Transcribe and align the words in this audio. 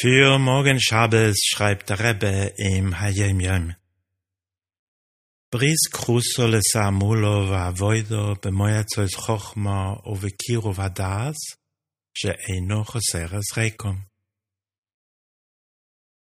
Für 0.00 0.38
morgen 0.38 0.80
Schabes 0.80 1.40
schreibt 1.44 1.90
der 1.90 1.98
Rebbe 1.98 2.54
im 2.56 3.00
Hayem 3.00 3.40
Yem. 3.40 3.74
Bris 5.50 5.90
kruso 5.90 6.46
le 6.46 6.60
samulo 6.62 7.50
va 7.50 7.72
voido 7.76 8.36
bemoyatzois 8.36 9.16
chochma 9.16 9.98
ovekiru 10.04 10.76
vadas, 10.76 11.36
she'eino 12.16 12.84
choseres 12.84 13.56
rekom. 13.56 14.06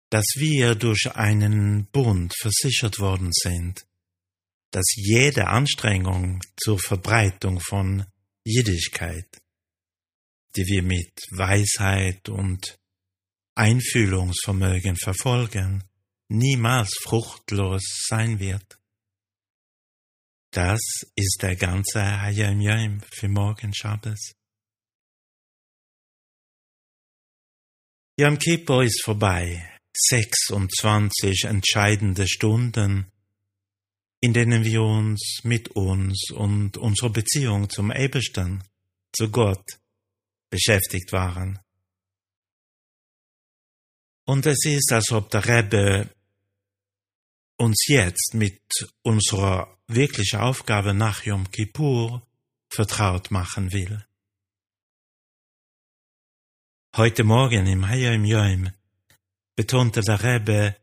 Dass 0.08 0.28
wir 0.36 0.76
durch 0.76 1.10
einen 1.16 1.86
Bund 1.90 2.32
versichert 2.40 3.00
worden 3.00 3.30
sind, 3.32 3.84
dass 4.70 4.86
jede 4.94 5.48
Anstrengung 5.48 6.40
zur 6.62 6.78
Verbreitung 6.78 7.58
von 7.58 8.06
Jiddischkeit, 8.44 9.42
die 10.54 10.64
wir 10.64 10.84
mit 10.84 11.12
Weisheit 11.32 12.28
und 12.28 12.78
Einfühlungsvermögen 13.56 14.96
verfolgen, 14.96 15.84
niemals 16.28 16.94
fruchtlos 17.02 17.82
sein 18.08 18.38
wird. 18.40 18.78
Das 20.50 20.80
ist 21.14 21.38
der 21.42 21.56
ganze 21.56 22.20
Hayam 22.20 22.60
Yom 22.60 23.00
für 23.12 23.28
morgen 23.28 23.74
Schabbos. 23.74 24.34
Yom 28.18 28.38
Kippur 28.38 28.84
ist 28.84 29.02
vorbei. 29.02 29.70
26 29.96 31.44
entscheidende 31.44 32.28
Stunden, 32.28 33.10
in 34.20 34.32
denen 34.32 34.64
wir 34.64 34.82
uns 34.82 35.40
mit 35.44 35.70
uns 35.70 36.30
und 36.32 36.76
unserer 36.76 37.10
Beziehung 37.10 37.68
zum 37.68 37.92
Ebersten, 37.92 38.64
zu 39.12 39.30
Gott, 39.30 39.64
beschäftigt 40.50 41.12
waren. 41.12 41.63
Und 44.24 44.46
es 44.46 44.64
ist, 44.64 44.90
als 44.92 45.10
ob 45.12 45.30
der 45.30 45.46
Rebbe 45.46 46.08
uns 47.56 47.86
jetzt 47.88 48.34
mit 48.34 48.62
unserer 49.02 49.78
wirkliche 49.86 50.40
Aufgabe 50.40 50.94
nach 50.94 51.24
Yom 51.24 51.50
Kippur 51.50 52.26
vertraut 52.70 53.30
machen 53.30 53.72
will. 53.72 54.04
Heute 56.96 57.24
Morgen 57.24 57.66
im 57.66 57.86
Hayom 57.86 58.24
Yom 58.24 58.70
betonte 59.56 60.00
der 60.00 60.22
Rebbe, 60.22 60.76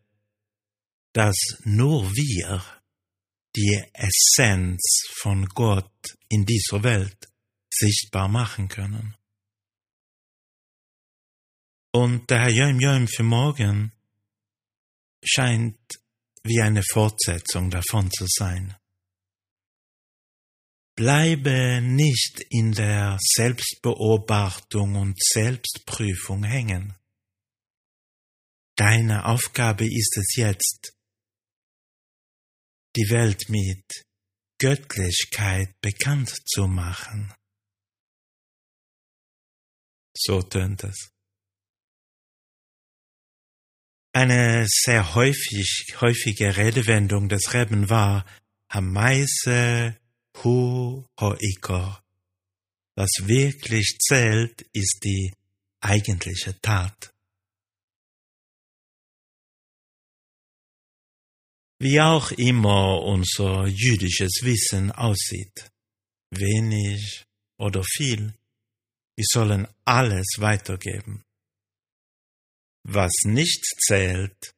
dass 1.14 1.38
nur 1.64 2.10
wir 2.12 2.64
die 3.56 3.84
Essenz 3.94 4.82
von 5.14 5.46
Gott 5.48 5.92
in 6.30 6.46
dieser 6.46 6.84
Welt 6.84 7.30
sichtbar 7.70 8.28
machen 8.28 8.68
können. 8.68 9.16
Und 11.94 12.30
der 12.30 12.44
Hayom 12.44 12.80
Yom 12.80 13.08
für 13.08 13.24
morgen 13.24 13.92
scheint 15.24 15.78
wie 16.44 16.62
eine 16.62 16.84
Fortsetzung 16.84 17.70
davon 17.70 18.10
zu 18.12 18.26
sein. 18.28 18.76
Bleibe 20.96 21.82
nicht 21.82 22.42
in 22.50 22.74
der 22.74 23.18
Selbstbeobachtung 23.20 24.96
und 24.96 25.22
Selbstprüfung 25.22 26.44
hängen. 26.44 26.96
Deine 28.76 29.26
Aufgabe 29.26 29.86
ist 29.86 30.18
es 30.18 30.36
jetzt, 30.36 30.94
die 32.96 33.10
Welt 33.10 33.50
mit 33.50 33.86
Göttlichkeit 34.60 35.80
bekannt 35.82 36.34
zu 36.46 36.68
machen. 36.68 37.34
So 40.16 40.42
tönt 40.42 40.84
es. 40.84 41.12
Eine 44.14 44.66
sehr 44.68 45.16
häufig, 45.16 45.96
häufige 46.02 46.58
Redewendung 46.58 47.30
des 47.30 47.54
Reben 47.54 47.90
war 47.90 48.26
Hamaise 48.70 49.96
Hu 50.38 51.06
Hoikor. 51.20 52.04
Was 52.96 53.10
wirklich 53.22 53.98
zählt, 54.00 54.64
ist 54.74 55.00
die 55.06 55.34
eigentliche 55.80 56.60
Tat. 56.62 57.14
Wie 61.80 62.00
auch 62.02 62.32
immer 62.32 63.02
unser 63.02 63.66
jüdisches 63.66 64.42
Wissen 64.44 64.92
aussieht, 64.92 65.72
wenig 66.32 67.24
oder 67.58 67.84
viel, 67.84 68.34
wir 69.16 69.26
sollen 69.26 69.68
alles 69.86 70.28
weitergeben. 70.38 71.24
Was 72.84 73.12
nicht 73.24 73.64
zählt, 73.86 74.54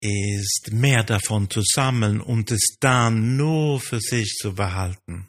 ist 0.00 0.70
mehr 0.72 1.02
davon 1.02 1.48
zu 1.48 1.62
sammeln 1.62 2.20
und 2.20 2.50
es 2.50 2.76
dann 2.78 3.36
nur 3.36 3.80
für 3.80 4.00
sich 4.00 4.34
zu 4.34 4.54
behalten. 4.54 5.28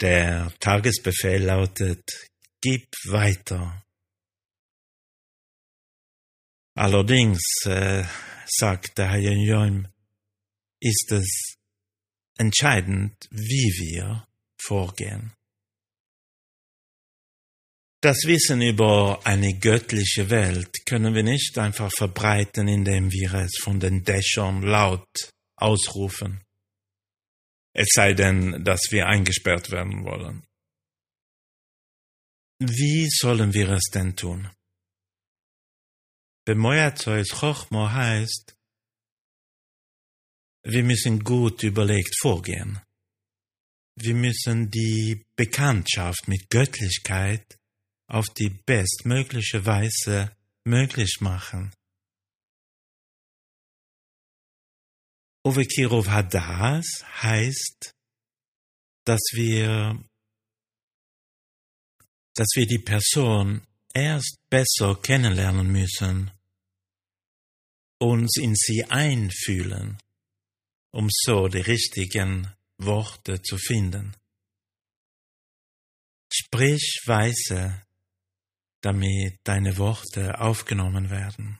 Der 0.00 0.50
Tagesbefehl 0.60 1.44
lautet, 1.44 2.02
gib 2.62 2.88
weiter. 3.04 3.84
Allerdings, 6.74 7.42
äh, 7.66 8.04
sagt 8.46 8.96
der 8.96 9.10
Herr 9.10 9.18
Jönjön, 9.18 9.88
ist 10.80 11.12
es 11.12 11.56
entscheidend, 12.38 13.28
wie 13.30 13.70
wir 13.78 14.26
vorgehen. 14.58 15.34
Das 18.02 18.24
Wissen 18.24 18.62
über 18.62 19.20
eine 19.26 19.58
göttliche 19.58 20.30
Welt 20.30 20.86
können 20.86 21.14
wir 21.14 21.22
nicht 21.22 21.58
einfach 21.58 21.92
verbreiten, 21.94 22.66
indem 22.66 23.12
wir 23.12 23.34
es 23.34 23.58
von 23.62 23.78
den 23.78 24.04
Dächern 24.04 24.62
laut 24.62 25.06
ausrufen. 25.56 26.42
Es 27.74 27.88
sei 27.92 28.14
denn, 28.14 28.64
dass 28.64 28.90
wir 28.90 29.06
eingesperrt 29.06 29.70
werden 29.70 30.04
wollen. 30.04 30.46
Wie 32.58 33.06
sollen 33.10 33.52
wir 33.52 33.68
es 33.70 33.90
denn 33.92 34.16
tun? 34.16 34.50
Bemoyazois 36.46 37.28
Chochmo 37.28 37.90
heißt, 37.90 38.56
wir 40.64 40.84
müssen 40.84 41.22
gut 41.22 41.62
überlegt 41.62 42.16
vorgehen. 42.18 42.80
Wir 43.96 44.14
müssen 44.14 44.70
die 44.70 45.22
Bekanntschaft 45.36 46.28
mit 46.28 46.48
Göttlichkeit 46.48 47.59
auf 48.10 48.26
die 48.36 48.50
bestmögliche 48.50 49.64
Weise 49.64 50.36
möglich 50.64 51.20
machen. 51.20 51.72
Ovekirov 55.44 56.08
Hadas 56.08 57.04
heißt, 57.22 57.94
dass 59.04 59.20
wir, 59.32 60.04
dass 62.34 62.48
wir 62.54 62.66
die 62.66 62.80
Person 62.80 63.62
erst 63.94 64.38
besser 64.50 64.96
kennenlernen 64.96 65.70
müssen, 65.70 66.30
uns 67.98 68.36
in 68.38 68.54
sie 68.54 68.84
einfühlen, 68.84 69.98
um 70.92 71.08
so 71.10 71.48
die 71.48 71.60
richtigen 71.60 72.52
Worte 72.76 73.40
zu 73.40 73.56
finden. 73.56 74.16
Sprich 76.32 77.02
weise, 77.06 77.86
damit 78.82 79.38
deine 79.44 79.76
Worte 79.78 80.40
aufgenommen 80.40 81.10
werden. 81.10 81.58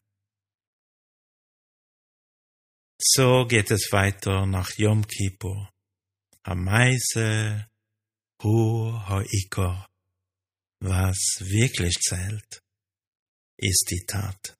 So 2.98 3.46
geht 3.46 3.70
es 3.70 3.92
weiter 3.92 4.46
nach 4.46 4.70
Yom 4.76 5.06
Kippur. 5.06 5.70
Hamaise 6.44 7.66
Hu 8.42 8.92
Hoikor. 9.08 9.86
Was 10.82 11.18
wirklich 11.40 11.96
zählt, 12.00 12.62
ist 13.58 13.86
die 13.90 14.04
Tat. 14.06 14.59